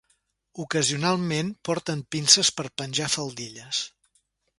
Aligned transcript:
Ocasionalment 0.61 1.51
porten 1.69 2.01
pinces 2.15 2.49
per 2.61 2.65
penjar 2.83 3.11
faldilles. 3.17 3.83